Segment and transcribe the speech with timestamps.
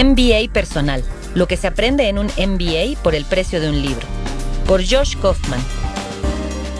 [0.00, 1.02] MBA Personal,
[1.34, 4.06] lo que se aprende en un MBA por el precio de un libro.
[4.64, 5.58] Por Josh Kaufman.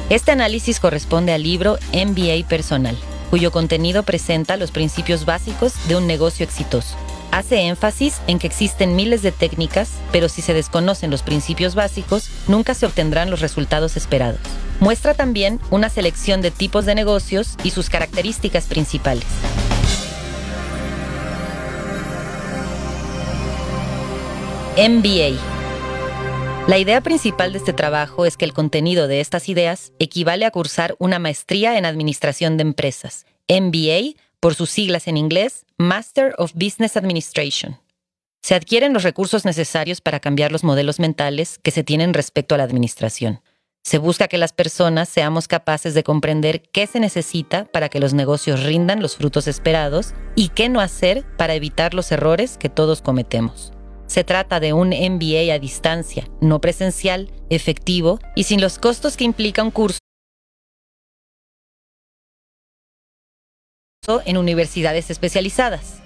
[0.09, 2.97] Este análisis corresponde al libro MBA Personal,
[3.31, 6.97] cuyo contenido presenta los principios básicos de un negocio exitoso.
[7.33, 12.31] Hace énfasis en que existen miles de técnicas, pero si se desconocen los principios básicos,
[12.47, 14.39] nunca se obtendrán los resultados esperados.
[14.79, 19.27] Muestra también una selección de tipos de negocios y sus características principales.
[24.79, 25.37] MBA.
[26.69, 30.53] La idea principal de este trabajo es que el contenido de estas ideas equivale a
[30.53, 36.53] cursar una maestría en Administración de Empresas, MBA, por sus siglas en inglés, Master of
[36.55, 37.81] Business Administration.
[38.41, 42.59] Se adquieren los recursos necesarios para cambiar los modelos mentales que se tienen respecto a
[42.59, 43.41] la administración.
[43.83, 48.15] Se busca que las personas seamos capaces de comprender qué se necesita para que los
[48.15, 53.03] negocios rindan los frutos esperados y qué no hacer para evitar los errores que todos
[53.03, 53.73] cometemos.
[54.09, 59.25] Se trata de un MBA a distancia, no presencial, efectivo y sin los costos que
[59.25, 59.99] implica un curso
[64.25, 66.01] en universidades especializadas.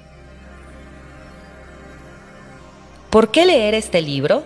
[3.10, 4.42] ¿Por qué leer este libro?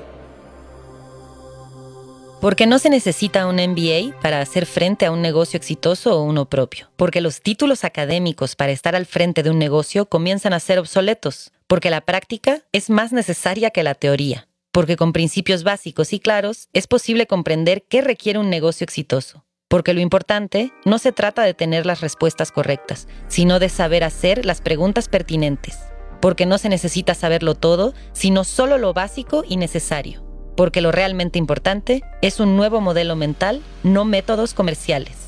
[2.46, 6.48] Porque no se necesita un MBA para hacer frente a un negocio exitoso o uno
[6.48, 6.92] propio.
[6.94, 11.50] Porque los títulos académicos para estar al frente de un negocio comienzan a ser obsoletos
[11.66, 16.68] porque la práctica es más necesaria que la teoría, porque con principios básicos y claros
[16.72, 21.52] es posible comprender qué requiere un negocio exitoso, porque lo importante no se trata de
[21.52, 25.80] tener las respuestas correctas, sino de saber hacer las preguntas pertinentes,
[26.20, 30.25] porque no se necesita saberlo todo, sino solo lo básico y necesario,
[30.56, 35.26] porque lo realmente importante es un nuevo modelo mental, no métodos comerciales.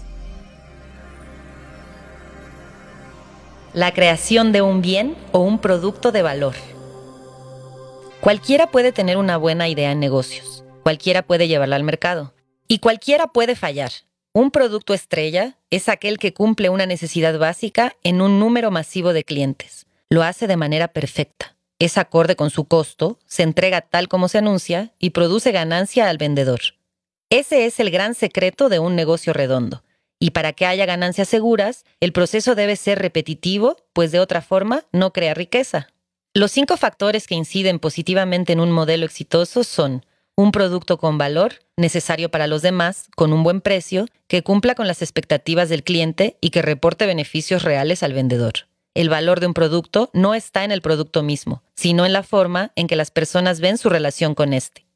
[3.79, 6.55] la creación de un bien o un producto de valor.
[8.21, 12.35] Cualquiera puede tener una buena idea en negocios, cualquiera puede llevarla al mercado
[12.67, 13.93] y cualquiera puede fallar.
[14.33, 19.25] Un producto estrella es aquel que cumple una necesidad básica en un número masivo de
[19.25, 19.87] clientes.
[20.11, 21.58] Lo hace de manera perfecta.
[21.79, 26.19] Es acorde con su costo, se entrega tal como se anuncia y produce ganancia al
[26.19, 26.61] vendedor.
[27.31, 29.83] Ese es el gran secreto de un negocio redondo
[30.19, 34.85] y para que haya ganancias seguras, el proceso debe ser repetitivo, pues de otra forma
[34.93, 35.89] no crea riqueza.
[36.35, 40.05] Los cinco factores que inciden positivamente en un modelo exitoso son
[40.37, 44.87] un producto con valor, necesario para los demás, con un buen precio, que cumpla con
[44.87, 48.68] las expectativas del cliente y que reporte beneficios reales al vendedor.
[48.99, 52.73] El valor de un producto no está en el producto mismo, sino en la forma
[52.75, 54.89] en que las personas ven su relación con este.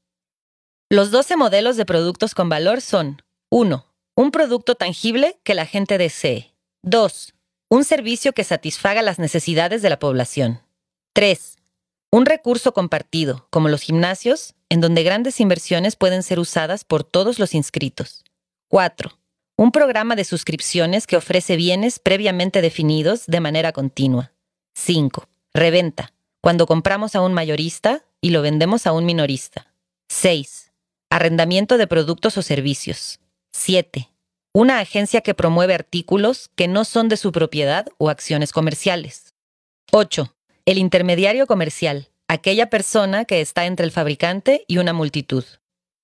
[0.91, 3.87] Los 12 modelos de productos con valor son 1.
[4.17, 6.53] Un producto tangible que la gente desee.
[6.83, 7.35] 2.
[7.69, 10.61] Un servicio que satisfaga las necesidades de la población.
[11.13, 11.59] 3.
[12.11, 17.39] Un recurso compartido, como los gimnasios, en donde grandes inversiones pueden ser usadas por todos
[17.39, 18.25] los inscritos.
[18.67, 19.17] 4.
[19.63, 24.33] Un programa de suscripciones que ofrece bienes previamente definidos de manera continua.
[24.75, 25.29] 5.
[25.55, 29.73] Reventa, cuando compramos a un mayorista y lo vendemos a un minorista.
[30.09, 30.73] 6.
[31.11, 33.21] Arrendamiento de productos o servicios.
[33.53, 34.11] 7.
[34.53, 39.33] Una agencia que promueve artículos que no son de su propiedad o acciones comerciales.
[39.93, 40.35] 8.
[40.67, 45.45] El intermediario comercial, aquella persona que está entre el fabricante y una multitud.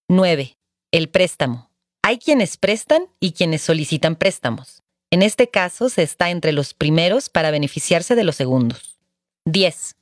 [0.06, 0.56] 9.
[0.92, 1.67] El préstamo.
[2.08, 4.82] Hay quienes prestan y quienes solicitan préstamos.
[5.10, 8.96] En este caso se está entre los primeros para beneficiarse de los segundos.
[9.44, 9.94] 10.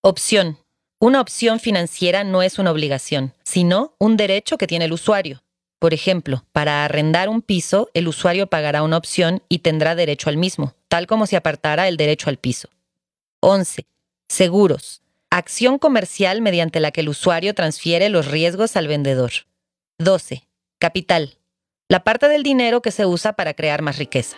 [0.00, 0.56] Opción.
[1.00, 5.42] Una opción financiera no es una obligación, sino un derecho que tiene el usuario.
[5.78, 10.38] Por ejemplo, para arrendar un piso, el usuario pagará una opción y tendrá derecho al
[10.38, 12.70] mismo, tal como si apartara el derecho al piso.
[13.40, 13.84] 11.
[14.30, 15.02] Seguros.
[15.28, 19.32] Acción comercial mediante la que el usuario transfiere los riesgos al vendedor.
[19.98, 20.46] 12.
[20.78, 21.36] Capital.
[21.90, 24.36] La parte del dinero que se usa para crear más riqueza.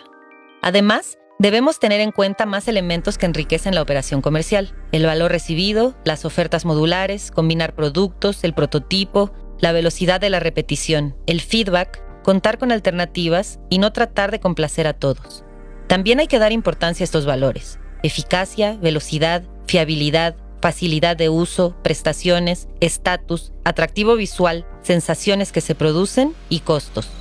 [0.63, 4.73] Además, debemos tener en cuenta más elementos que enriquecen la operación comercial.
[4.91, 11.15] El valor recibido, las ofertas modulares, combinar productos, el prototipo, la velocidad de la repetición,
[11.27, 15.45] el feedback, contar con alternativas y no tratar de complacer a todos.
[15.85, 17.77] También hay que dar importancia a estos valores.
[18.01, 26.61] Eficacia, velocidad, fiabilidad, facilidad de uso, prestaciones, estatus, atractivo visual, sensaciones que se producen y
[26.61, 27.11] costos.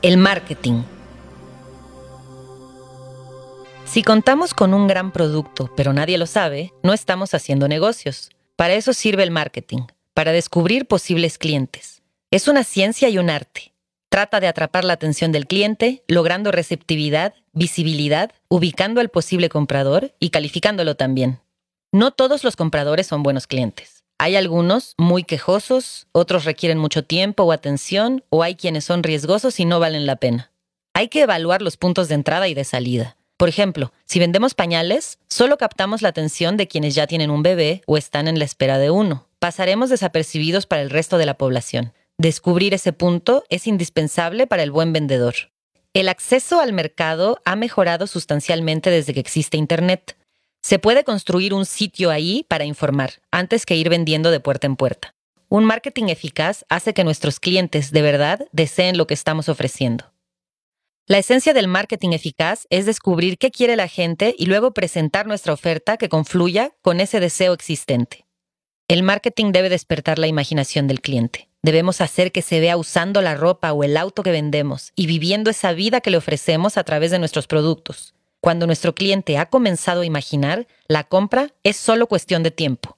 [0.00, 0.84] El marketing.
[3.84, 8.30] Si contamos con un gran producto, pero nadie lo sabe, no estamos haciendo negocios.
[8.54, 12.00] Para eso sirve el marketing, para descubrir posibles clientes.
[12.30, 13.72] Es una ciencia y un arte.
[14.08, 20.30] Trata de atrapar la atención del cliente, logrando receptividad, visibilidad, ubicando al posible comprador y
[20.30, 21.40] calificándolo también.
[21.90, 23.97] No todos los compradores son buenos clientes.
[24.20, 29.60] Hay algunos muy quejosos, otros requieren mucho tiempo o atención, o hay quienes son riesgosos
[29.60, 30.50] y no valen la pena.
[30.92, 33.16] Hay que evaluar los puntos de entrada y de salida.
[33.36, 37.82] Por ejemplo, si vendemos pañales, solo captamos la atención de quienes ya tienen un bebé
[37.86, 39.28] o están en la espera de uno.
[39.38, 41.92] Pasaremos desapercibidos para el resto de la población.
[42.18, 45.36] Descubrir ese punto es indispensable para el buen vendedor.
[45.94, 50.17] El acceso al mercado ha mejorado sustancialmente desde que existe Internet.
[50.68, 54.76] Se puede construir un sitio ahí para informar, antes que ir vendiendo de puerta en
[54.76, 55.14] puerta.
[55.48, 60.12] Un marketing eficaz hace que nuestros clientes de verdad deseen lo que estamos ofreciendo.
[61.06, 65.54] La esencia del marketing eficaz es descubrir qué quiere la gente y luego presentar nuestra
[65.54, 68.26] oferta que confluya con ese deseo existente.
[68.88, 71.48] El marketing debe despertar la imaginación del cliente.
[71.62, 75.48] Debemos hacer que se vea usando la ropa o el auto que vendemos y viviendo
[75.48, 78.12] esa vida que le ofrecemos a través de nuestros productos.
[78.40, 82.96] Cuando nuestro cliente ha comenzado a imaginar, la compra es solo cuestión de tiempo.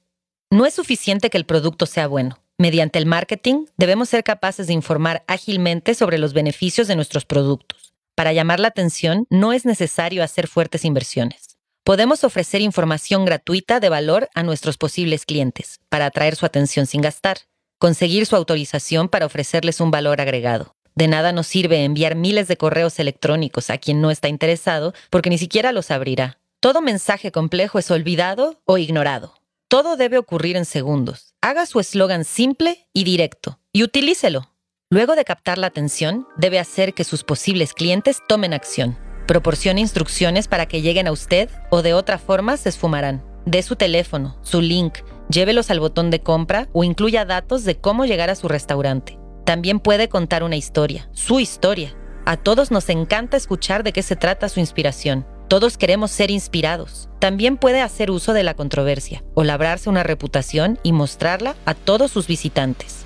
[0.51, 2.39] No es suficiente que el producto sea bueno.
[2.59, 7.95] Mediante el marketing debemos ser capaces de informar ágilmente sobre los beneficios de nuestros productos.
[8.15, 11.57] Para llamar la atención no es necesario hacer fuertes inversiones.
[11.85, 17.01] Podemos ofrecer información gratuita de valor a nuestros posibles clientes para atraer su atención sin
[17.01, 17.39] gastar
[17.81, 20.77] conseguir su autorización para ofrecerles un valor agregado.
[21.01, 25.31] De nada nos sirve enviar miles de correos electrónicos a quien no está interesado porque
[25.31, 26.37] ni siquiera los abrirá.
[26.61, 29.33] Todo mensaje complejo es olvidado o ignorado.
[29.69, 31.33] Todo debe ocurrir en segundos.
[31.41, 34.51] Haga su eslogan simple y directo y utilícelo.
[34.91, 38.99] Luego de captar la atención, debe hacer que sus posibles clientes tomen acción.
[39.27, 43.25] Proporcione instrucciones para que lleguen a usted o de otra forma se esfumarán.
[43.47, 44.99] De su teléfono, su link,
[45.31, 49.20] llévelos al botón de compra o incluya datos de cómo llegar a su restaurante.
[49.45, 51.95] También puede contar una historia, su historia.
[52.27, 55.27] A todos nos encanta escuchar de qué se trata su inspiración.
[55.49, 57.09] Todos queremos ser inspirados.
[57.19, 62.11] También puede hacer uso de la controversia o labrarse una reputación y mostrarla a todos
[62.11, 63.05] sus visitantes.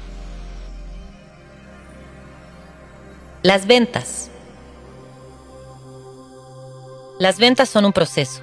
[3.42, 4.30] Las ventas.
[7.19, 8.42] Las ventas son un proceso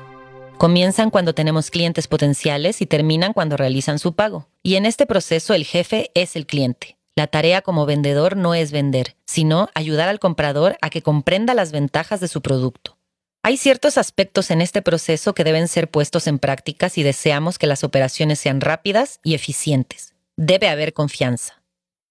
[0.61, 4.47] Comienzan cuando tenemos clientes potenciales y terminan cuando realizan su pago.
[4.61, 6.99] Y en este proceso el jefe es el cliente.
[7.15, 11.71] La tarea como vendedor no es vender, sino ayudar al comprador a que comprenda las
[11.71, 12.97] ventajas de su producto.
[13.43, 17.67] Hay ciertos aspectos en este proceso que deben ser puestos en práctica si deseamos que
[17.67, 20.13] las operaciones sean rápidas y eficientes.
[20.37, 21.61] Debe haber confianza.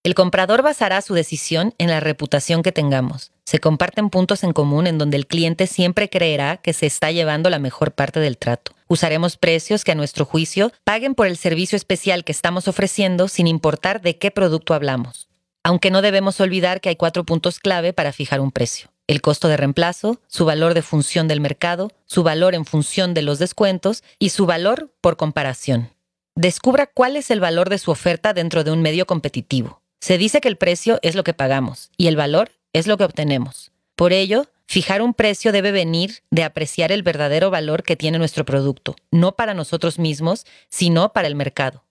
[0.02, 3.32] El comprador basará su decisión en la reputación que tengamos.
[3.50, 7.50] Se comparten puntos en común en donde el cliente siempre creerá que se está llevando
[7.50, 8.76] la mejor parte del trato.
[8.86, 13.48] Usaremos precios que a nuestro juicio paguen por el servicio especial que estamos ofreciendo sin
[13.48, 15.26] importar de qué producto hablamos.
[15.64, 18.92] Aunque no debemos olvidar que hay cuatro puntos clave para fijar un precio.
[19.08, 23.22] El costo de reemplazo, su valor de función del mercado, su valor en función de
[23.22, 25.90] los descuentos y su valor por comparación.
[26.36, 29.82] Descubra cuál es el valor de su oferta dentro de un medio competitivo.
[29.98, 33.04] Se dice que el precio es lo que pagamos y el valor es lo que
[33.04, 33.72] obtenemos.
[33.96, 38.44] Por ello, fijar un precio debe venir de apreciar el verdadero valor que tiene nuestro
[38.44, 41.84] producto, no para nosotros mismos, sino para el mercado.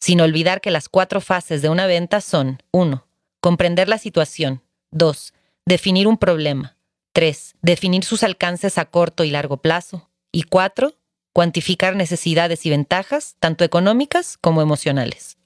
[0.00, 3.06] Sin olvidar que las cuatro fases de una venta son 1.
[3.40, 4.62] Comprender la situación.
[4.90, 5.32] 2.
[5.64, 6.76] Definir un problema.
[7.12, 7.54] 3.
[7.62, 10.10] Definir sus alcances a corto y largo plazo.
[10.32, 10.94] Y 4.
[11.32, 15.38] Cuantificar necesidades y ventajas, tanto económicas como emocionales.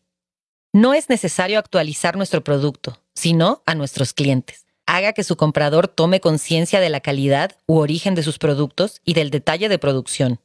[0.73, 4.65] No es necesario actualizar nuestro producto, sino a nuestros clientes.
[4.87, 9.14] Haga que su comprador tome conciencia de la calidad u origen de sus productos y
[9.14, 10.38] del detalle de producción.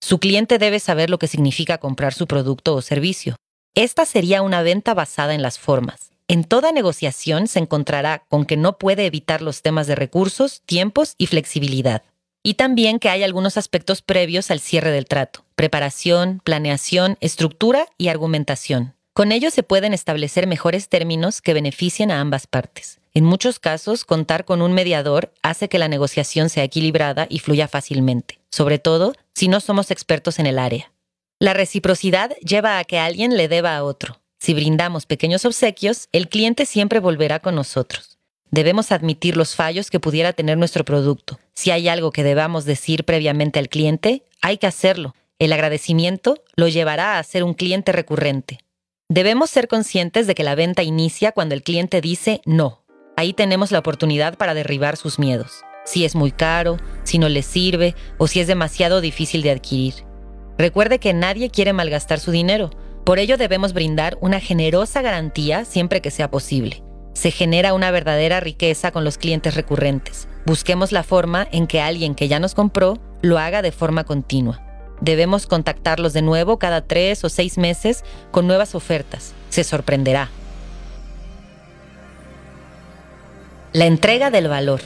[0.00, 3.34] Su cliente debe saber lo que significa comprar su producto o servicio.
[3.74, 6.12] Esta sería una venta basada en las formas.
[6.28, 11.14] En toda negociación se encontrará con que no puede evitar los temas de recursos, tiempos
[11.18, 12.04] y flexibilidad.
[12.44, 15.44] Y también que hay algunos aspectos previos al cierre del trato.
[15.56, 18.94] Preparación, planeación, estructura y argumentación.
[19.12, 22.99] Con ello se pueden establecer mejores términos que beneficien a ambas partes.
[23.12, 27.66] En muchos casos, contar con un mediador hace que la negociación sea equilibrada y fluya
[27.66, 30.92] fácilmente, sobre todo si no somos expertos en el área.
[31.40, 34.20] La reciprocidad lleva a que alguien le deba a otro.
[34.38, 38.18] Si brindamos pequeños obsequios, el cliente siempre volverá con nosotros.
[38.50, 41.38] Debemos admitir los fallos que pudiera tener nuestro producto.
[41.54, 45.14] Si hay algo que debamos decir previamente al cliente, hay que hacerlo.
[45.38, 48.58] El agradecimiento lo llevará a ser un cliente recurrente.
[49.08, 52.79] Debemos ser conscientes de que la venta inicia cuando el cliente dice no.
[53.20, 55.62] Ahí tenemos la oportunidad para derribar sus miedos.
[55.84, 59.92] Si es muy caro, si no le sirve o si es demasiado difícil de adquirir.
[60.56, 62.70] Recuerde que nadie quiere malgastar su dinero.
[63.04, 66.82] Por ello debemos brindar una generosa garantía siempre que sea posible.
[67.12, 70.26] Se genera una verdadera riqueza con los clientes recurrentes.
[70.46, 74.62] Busquemos la forma en que alguien que ya nos compró lo haga de forma continua.
[75.02, 79.34] Debemos contactarlos de nuevo cada tres o seis meses con nuevas ofertas.
[79.50, 80.30] Se sorprenderá.
[83.72, 84.80] La entrega del valor.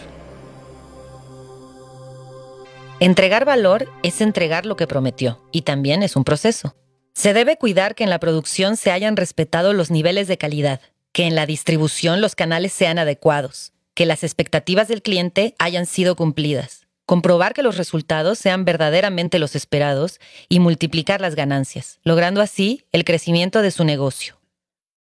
[3.00, 6.76] Entregar valor es entregar lo que prometió y también es un proceso.
[7.14, 11.24] Se debe cuidar que en la producción se hayan respetado los niveles de calidad, que
[11.24, 16.86] en la distribución los canales sean adecuados, que las expectativas del cliente hayan sido cumplidas,
[17.06, 23.04] comprobar que los resultados sean verdaderamente los esperados y multiplicar las ganancias, logrando así el
[23.04, 24.43] crecimiento de su negocio.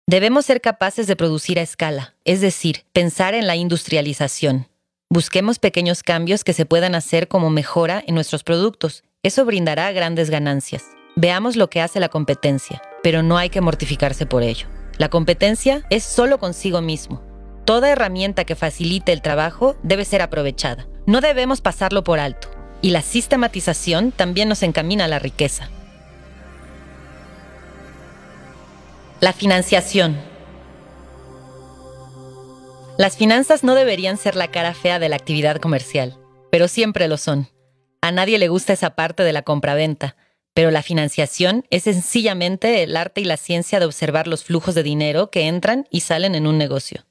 [0.09, 4.69] Debemos ser capaces de producir a escala, es decir, pensar en la industrialización.
[5.11, 9.03] Busquemos pequeños cambios que se puedan hacer como mejora en nuestros productos.
[9.25, 10.85] Eso brindará grandes ganancias.
[11.17, 14.69] Veamos lo que hace la competencia, pero no hay que mortificarse por ello.
[14.97, 17.21] La competencia es solo consigo mismo.
[17.65, 20.87] Toda herramienta que facilite el trabajo debe ser aprovechada.
[21.07, 22.49] No debemos pasarlo por alto.
[22.81, 25.69] Y la sistematización también nos encamina a la riqueza.
[29.19, 30.15] La financiación.
[32.99, 36.19] Las finanzas no deberían ser la cara fea de la actividad comercial,
[36.51, 37.49] pero siempre lo son.
[38.03, 40.17] A nadie le gusta esa parte de la compraventa,
[40.53, 44.83] pero la financiación es sencillamente el arte y la ciencia de observar los flujos de
[44.83, 47.07] dinero que entran y salen en un negocio.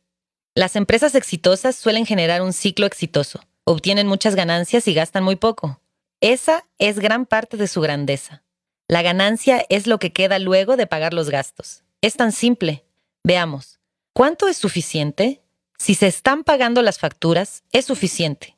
[0.53, 5.81] Las empresas exitosas suelen generar un ciclo exitoso, obtienen muchas ganancias y gastan muy poco.
[6.21, 8.43] Esa es gran parte de su grandeza.
[8.87, 11.81] La ganancia es lo que queda luego de pagar los gastos.
[12.05, 12.85] Es tan simple.
[13.23, 13.79] Veamos,
[14.13, 15.41] ¿cuánto es suficiente?
[15.77, 18.55] Si se están pagando las facturas, es suficiente.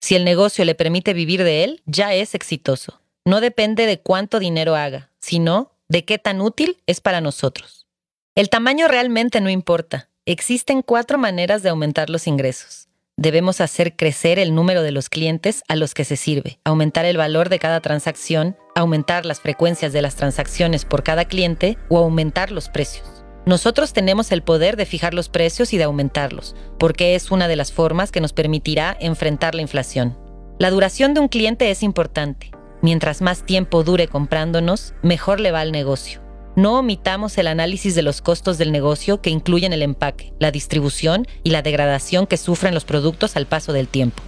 [0.00, 4.38] Si el negocio le permite vivir de él, ya es exitoso no depende de cuánto
[4.38, 7.86] dinero haga, sino de qué tan útil es para nosotros.
[8.34, 10.10] El tamaño realmente no importa.
[10.26, 12.88] Existen cuatro maneras de aumentar los ingresos.
[13.16, 17.16] Debemos hacer crecer el número de los clientes a los que se sirve, aumentar el
[17.16, 22.50] valor de cada transacción, aumentar las frecuencias de las transacciones por cada cliente o aumentar
[22.50, 23.24] los precios.
[23.46, 27.56] Nosotros tenemos el poder de fijar los precios y de aumentarlos, porque es una de
[27.56, 30.16] las formas que nos permitirá enfrentar la inflación.
[30.58, 32.50] La duración de un cliente es importante.
[32.80, 36.22] Mientras más tiempo dure comprándonos, mejor le va al negocio.
[36.56, 41.26] No omitamos el análisis de los costos del negocio que incluyen el empaque, la distribución
[41.42, 44.22] y la degradación que sufren los productos al paso del tiempo.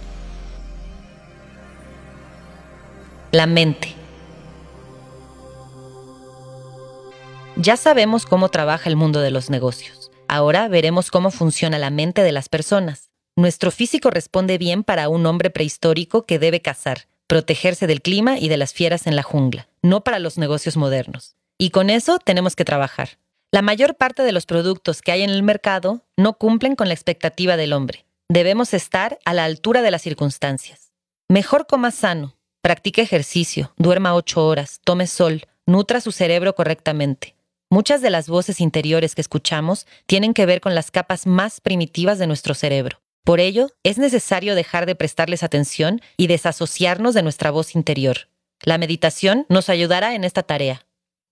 [3.31, 3.96] La mente.
[7.59, 10.11] Ya sabemos cómo trabaja el mundo de los negocios.
[10.27, 13.09] Ahora veremos cómo funciona la mente de las personas.
[13.35, 18.47] Nuestro físico responde bien para un hombre prehistórico que debe cazar, protegerse del clima y
[18.47, 21.35] de las fieras en la jungla, no para los negocios modernos.
[21.57, 23.17] Y con eso tenemos que trabajar.
[23.51, 26.93] La mayor parte de los productos que hay en el mercado no cumplen con la
[26.93, 28.05] expectativa del hombre.
[28.29, 30.91] Debemos estar a la altura de las circunstancias.
[31.27, 37.36] Mejor coma sano, practique ejercicio, duerma ocho horas, tome sol, nutra su cerebro correctamente.
[37.69, 42.17] Muchas de las voces interiores que escuchamos tienen que ver con las capas más primitivas
[42.17, 43.01] de nuestro cerebro.
[43.25, 48.29] Por ello, es necesario dejar de prestarles atención y desasociarnos de nuestra voz interior.
[48.63, 50.85] La meditación nos ayudará en esta tarea.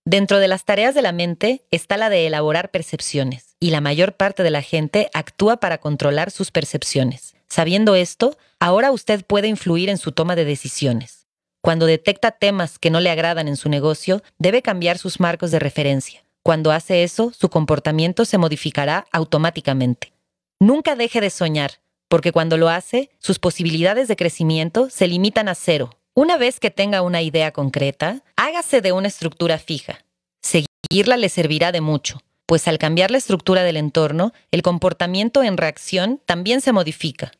[0.04, 4.12] Dentro de las tareas de la mente está la de elaborar percepciones, y la mayor
[4.12, 7.34] parte de la gente actúa para controlar sus percepciones.
[7.48, 11.26] Sabiendo esto, ahora usted puede influir en su toma de decisiones.
[11.62, 15.60] Cuando detecta temas que no le agradan en su negocio, debe cambiar sus marcos de
[15.60, 16.25] referencia.
[16.46, 20.12] Cuando hace eso, su comportamiento se modificará automáticamente.
[20.60, 25.56] Nunca deje de soñar, porque cuando lo hace, sus posibilidades de crecimiento se limitan a
[25.56, 25.98] cero.
[26.14, 30.04] Una vez que tenga una idea concreta, hágase de una estructura fija.
[30.40, 35.56] Seguirla le servirá de mucho, pues al cambiar la estructura del entorno, el comportamiento en
[35.56, 37.32] reacción también se modifica.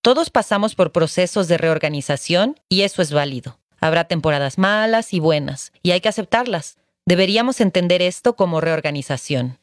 [0.00, 3.58] Todos pasamos por procesos de reorganización y eso es válido.
[3.82, 6.78] Habrá temporadas malas y buenas, y hay que aceptarlas.
[7.08, 9.60] Deberíamos entender esto como reorganización.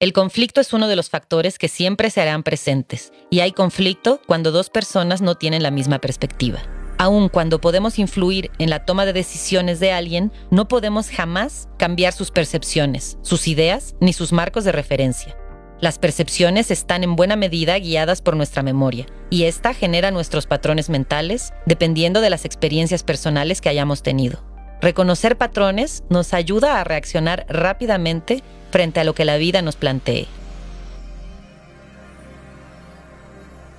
[0.00, 4.22] El conflicto es uno de los factores que siempre se harán presentes, y hay conflicto
[4.26, 6.62] cuando dos personas no tienen la misma perspectiva.
[6.96, 12.14] Aun cuando podemos influir en la toma de decisiones de alguien, no podemos jamás cambiar
[12.14, 15.36] sus percepciones, sus ideas ni sus marcos de referencia.
[15.80, 20.88] Las percepciones están en buena medida guiadas por nuestra memoria, y esta genera nuestros patrones
[20.88, 24.55] mentales dependiendo de las experiencias personales que hayamos tenido.
[24.80, 30.26] Reconocer patrones nos ayuda a reaccionar rápidamente frente a lo que la vida nos plantee.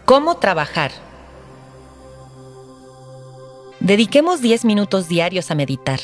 [0.05, 0.91] ¿Cómo trabajar?
[3.79, 5.99] Dediquemos 10 minutos diarios a meditar.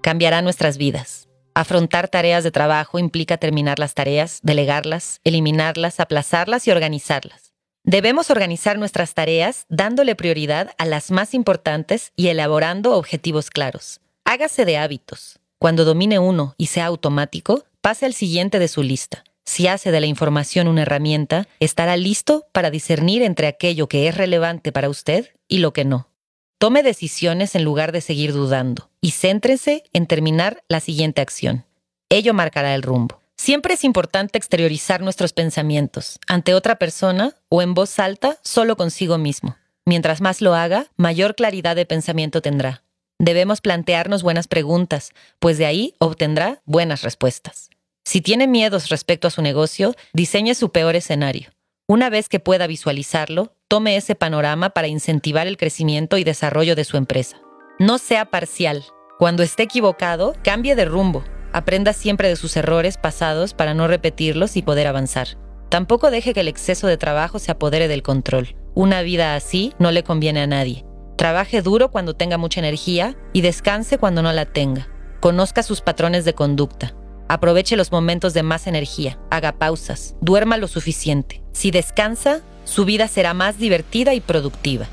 [0.00, 1.28] Cambiará nuestras vidas.
[1.54, 7.52] Afrontar tareas de trabajo implica terminar las tareas, delegarlas, eliminarlas, aplazarlas y organizarlas.
[7.82, 14.00] Debemos organizar nuestras tareas dándole prioridad a las más importantes y elaborando objetivos claros.
[14.30, 15.38] Hágase de hábitos.
[15.58, 19.24] Cuando domine uno y sea automático, pase al siguiente de su lista.
[19.46, 24.14] Si hace de la información una herramienta, estará listo para discernir entre aquello que es
[24.14, 26.10] relevante para usted y lo que no.
[26.58, 31.64] Tome decisiones en lugar de seguir dudando y céntrese en terminar la siguiente acción.
[32.10, 33.22] Ello marcará el rumbo.
[33.38, 39.16] Siempre es importante exteriorizar nuestros pensamientos ante otra persona o en voz alta solo consigo
[39.16, 39.56] mismo.
[39.86, 42.82] Mientras más lo haga, mayor claridad de pensamiento tendrá.
[43.20, 45.10] Debemos plantearnos buenas preguntas,
[45.40, 47.68] pues de ahí obtendrá buenas respuestas.
[48.04, 51.50] Si tiene miedos respecto a su negocio, diseñe su peor escenario.
[51.88, 56.84] Una vez que pueda visualizarlo, tome ese panorama para incentivar el crecimiento y desarrollo de
[56.84, 57.40] su empresa.
[57.80, 58.84] No sea parcial.
[59.18, 61.24] Cuando esté equivocado, cambie de rumbo.
[61.52, 65.38] Aprenda siempre de sus errores pasados para no repetirlos y poder avanzar.
[65.70, 68.54] Tampoco deje que el exceso de trabajo se apodere del control.
[68.74, 70.87] Una vida así no le conviene a nadie.
[71.18, 74.86] Trabaje duro cuando tenga mucha energía y descanse cuando no la tenga.
[75.18, 76.94] Conozca sus patrones de conducta.
[77.26, 81.42] Aproveche los momentos de más energía, haga pausas, duerma lo suficiente.
[81.50, 84.86] Si descansa, su vida será más divertida y productiva.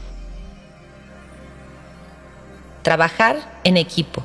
[2.82, 4.24] Trabajar en equipo.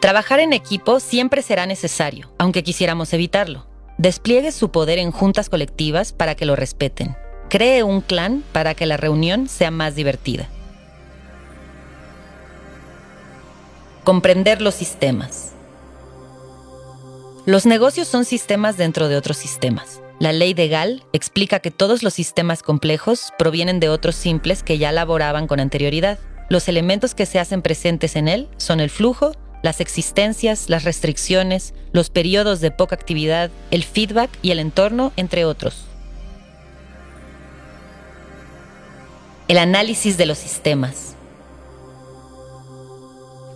[0.00, 3.68] Trabajar en equipo siempre será necesario, aunque quisiéramos evitarlo.
[3.98, 7.16] Despliegue su poder en juntas colectivas para que lo respeten.
[7.56, 10.46] Cree un clan para que la reunión sea más divertida.
[14.04, 15.52] Comprender los sistemas.
[17.46, 20.02] Los negocios son sistemas dentro de otros sistemas.
[20.18, 24.76] La ley de Gall explica que todos los sistemas complejos provienen de otros simples que
[24.76, 26.18] ya laboraban con anterioridad.
[26.50, 29.32] Los elementos que se hacen presentes en él son el flujo,
[29.62, 35.46] las existencias, las restricciones, los periodos de poca actividad, el feedback y el entorno, entre
[35.46, 35.86] otros.
[39.48, 41.14] El análisis de los sistemas.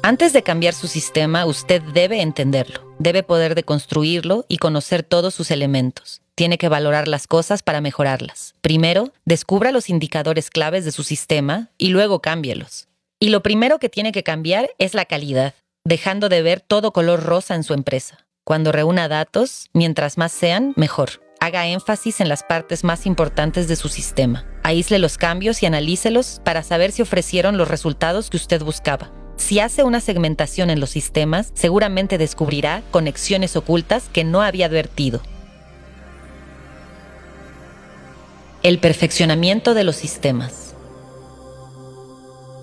[0.04, 5.50] Antes de cambiar su sistema, usted debe entenderlo, debe poder deconstruirlo y conocer todos sus
[5.50, 6.22] elementos.
[6.36, 8.54] Tiene que valorar las cosas para mejorarlas.
[8.60, 12.86] Primero, descubra los indicadores claves de su sistema y luego cámbielos.
[13.18, 17.24] Y lo primero que tiene que cambiar es la calidad, dejando de ver todo color
[17.24, 18.28] rosa en su empresa.
[18.44, 21.20] Cuando reúna datos, mientras más sean, mejor.
[21.42, 24.44] Haga énfasis en las partes más importantes de su sistema.
[24.62, 29.11] Aísle los cambios y analícelos para saber si ofrecieron los resultados que usted buscaba.
[29.37, 35.22] Si hace una segmentación en los sistemas, seguramente descubrirá conexiones ocultas que no había advertido.
[38.62, 40.74] El perfeccionamiento de los sistemas.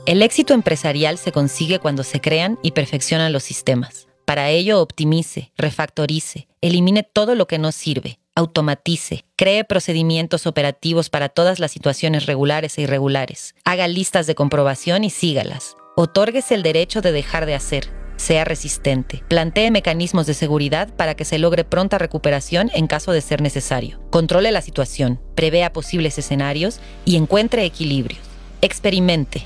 [0.05, 4.07] El éxito empresarial se consigue cuando se crean y perfeccionan los sistemas.
[4.25, 11.27] Para ello, optimice, refactorice, elimine todo lo que no sirve, automatice, cree procedimientos operativos para
[11.27, 15.75] todas las situaciones regulares e irregulares, haga listas de comprobación y sígalas.
[15.95, 17.89] Otórguese el derecho de dejar de hacer.
[18.15, 19.23] Sea resistente.
[19.27, 23.99] Plantee mecanismos de seguridad para que se logre pronta recuperación en caso de ser necesario.
[24.11, 28.21] Controle la situación, prevea posibles escenarios y encuentre equilibrios.
[28.61, 29.45] Experimente.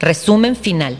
[0.00, 0.98] Resumen final.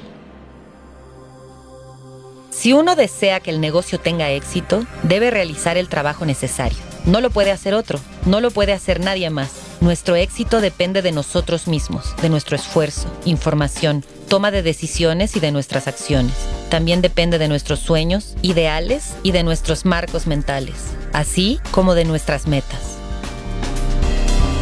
[2.56, 6.78] Si uno desea que el negocio tenga éxito, debe realizar el trabajo necesario.
[7.04, 9.50] No lo puede hacer otro, no lo puede hacer nadie más.
[9.82, 15.52] Nuestro éxito depende de nosotros mismos, de nuestro esfuerzo, información, toma de decisiones y de
[15.52, 16.32] nuestras acciones.
[16.70, 20.76] También depende de nuestros sueños, ideales y de nuestros marcos mentales,
[21.12, 22.95] así como de nuestras metas.